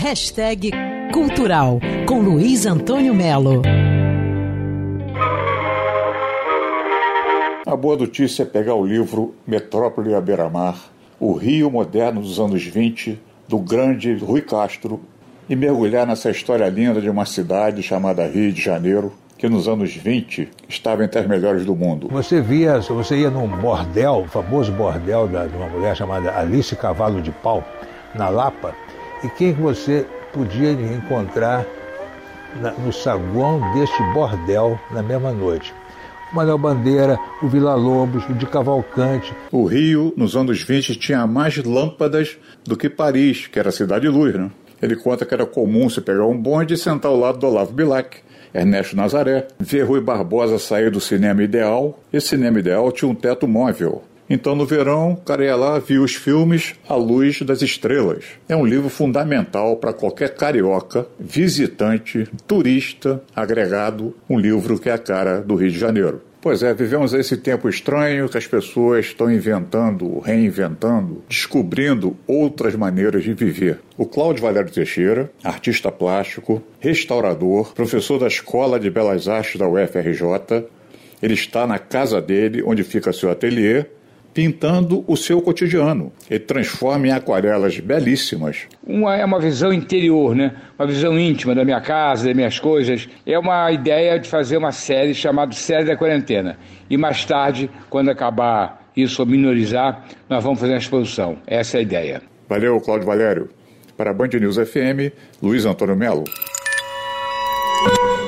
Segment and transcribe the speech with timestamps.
[0.00, 0.70] Hashtag
[1.12, 3.62] Cultural com Luiz Antônio Melo.
[7.66, 10.78] A boa notícia é pegar o livro Metrópole à Beira-Mar,
[11.18, 15.00] o Rio Moderno dos anos 20, do grande Rui Castro,
[15.50, 19.96] e mergulhar nessa história linda de uma cidade chamada Rio de Janeiro, que nos anos
[19.96, 22.06] 20 estava entre as melhores do mundo.
[22.12, 27.20] Você via, você ia num bordel, o famoso bordel de uma mulher chamada Alice Cavalo
[27.20, 27.64] de Pau,
[28.14, 28.76] na Lapa,
[29.24, 31.64] e quem você podia encontrar
[32.84, 35.74] no saguão deste bordel na mesma noite?
[36.32, 39.32] o Manuel Bandeira, o Vila Lobos, o de Cavalcante.
[39.50, 44.08] O Rio, nos anos 20, tinha mais lâmpadas do que Paris, que era a cidade
[44.08, 44.50] luz, né?
[44.80, 47.72] Ele conta que era comum se pegar um bonde e sentar ao lado do Olavo
[47.72, 48.18] Bilac,
[48.54, 51.98] Ernesto Nazaré, ver Rui Barbosa sair do cinema ideal.
[52.12, 54.02] Esse cinema ideal tinha um teto móvel.
[54.30, 58.24] Então, no verão, o cara ia lá, via os filmes à luz das estrelas.
[58.48, 64.98] É um livro fundamental para qualquer carioca, visitante, turista, agregado, um livro que é a
[64.98, 66.22] cara do Rio de Janeiro.
[66.40, 73.24] Pois é, vivemos esse tempo estranho que as pessoas estão inventando, reinventando, descobrindo outras maneiras
[73.24, 73.80] de viver.
[73.96, 80.64] O Cláudio Valério Teixeira, artista plástico, restaurador, professor da Escola de Belas Artes da UFRJ,
[81.20, 83.84] ele está na casa dele, onde fica seu ateliê,
[84.38, 86.12] pintando o seu cotidiano.
[86.30, 88.68] Ele transforma em aquarelas belíssimas.
[88.86, 90.54] Uma, é uma visão interior, né?
[90.78, 93.08] uma visão íntima da minha casa, das minhas coisas.
[93.26, 96.56] É uma ideia de fazer uma série chamada Série da Quarentena.
[96.88, 101.38] E mais tarde, quando acabar isso ou minorizar, nós vamos fazer uma exposição.
[101.44, 102.22] Essa é a ideia.
[102.48, 103.48] Valeu, Cláudio Valério.
[103.96, 106.22] Para a Band News FM, Luiz Antônio Melo.